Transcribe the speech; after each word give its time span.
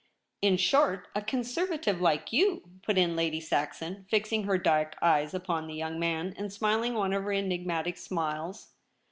'In 0.51 0.57
short, 0.57 1.09
a 1.13 1.21
Conservative— 1.21 2.01
like 2.01 2.33
you,' 2.33 2.63
put 2.81 2.97
in 2.97 3.15
Lady 3.15 3.39
Saxon, 3.39 4.07
fixing 4.09 4.45
her 4.45 4.57
dark 4.57 4.95
eyes 4.99 5.35
upon 5.35 5.67
the 5.67 5.75
young 5.75 5.99
man, 5.99 6.33
and 6.39 6.51
smiling 6.51 6.95
one 6.95 7.13
of 7.13 7.21
her 7.21 7.33
enigmatic 7.33 7.97
smiles. 7.97 8.69